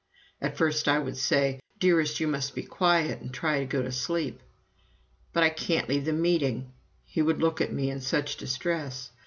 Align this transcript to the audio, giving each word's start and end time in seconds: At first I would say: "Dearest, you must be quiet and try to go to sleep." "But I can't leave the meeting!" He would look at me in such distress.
At 0.41 0.57
first 0.57 0.87
I 0.87 0.97
would 0.97 1.15
say: 1.15 1.59
"Dearest, 1.79 2.19
you 2.19 2.27
must 2.27 2.55
be 2.55 2.63
quiet 2.63 3.21
and 3.21 3.31
try 3.31 3.59
to 3.59 3.67
go 3.67 3.83
to 3.83 3.91
sleep." 3.91 4.41
"But 5.31 5.43
I 5.43 5.49
can't 5.49 5.87
leave 5.87 6.05
the 6.05 6.11
meeting!" 6.11 6.71
He 7.05 7.21
would 7.21 7.39
look 7.39 7.61
at 7.61 7.71
me 7.71 7.91
in 7.91 8.01
such 8.01 8.35
distress. 8.37 9.11